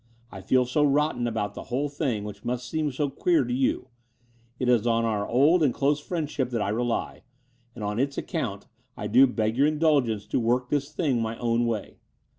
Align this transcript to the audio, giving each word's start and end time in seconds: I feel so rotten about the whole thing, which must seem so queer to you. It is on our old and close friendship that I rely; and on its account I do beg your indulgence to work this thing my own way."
I 0.31 0.41
feel 0.41 0.65
so 0.65 0.81
rotten 0.83 1.27
about 1.27 1.53
the 1.53 1.65
whole 1.65 1.87
thing, 1.87 2.23
which 2.23 2.43
must 2.43 2.67
seem 2.67 2.91
so 2.91 3.07
queer 3.07 3.43
to 3.43 3.53
you. 3.53 3.89
It 4.57 4.67
is 4.67 4.87
on 4.87 5.05
our 5.05 5.27
old 5.27 5.61
and 5.61 5.71
close 5.71 5.99
friendship 5.99 6.49
that 6.49 6.61
I 6.63 6.69
rely; 6.69 7.21
and 7.75 7.83
on 7.83 7.99
its 7.99 8.17
account 8.17 8.65
I 8.97 9.05
do 9.05 9.27
beg 9.27 9.55
your 9.57 9.67
indulgence 9.67 10.25
to 10.29 10.39
work 10.39 10.69
this 10.69 10.91
thing 10.91 11.21
my 11.21 11.37
own 11.37 11.67
way." 11.67 11.99